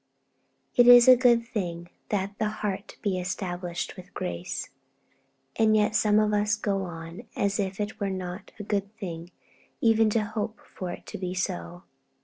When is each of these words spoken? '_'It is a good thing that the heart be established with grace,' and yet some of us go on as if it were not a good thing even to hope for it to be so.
'_'It 0.75 0.87
is 0.87 1.07
a 1.07 1.15
good 1.15 1.45
thing 1.45 1.87
that 2.09 2.35
the 2.39 2.49
heart 2.49 2.97
be 3.03 3.19
established 3.19 3.95
with 3.95 4.11
grace,' 4.15 4.71
and 5.57 5.77
yet 5.77 5.93
some 5.95 6.17
of 6.19 6.33
us 6.33 6.55
go 6.55 6.85
on 6.85 7.21
as 7.35 7.59
if 7.59 7.79
it 7.79 7.99
were 7.99 8.09
not 8.09 8.51
a 8.57 8.63
good 8.63 8.91
thing 8.97 9.29
even 9.79 10.09
to 10.09 10.23
hope 10.25 10.59
for 10.73 10.89
it 10.91 11.05
to 11.05 11.19
be 11.19 11.35
so. 11.35 11.83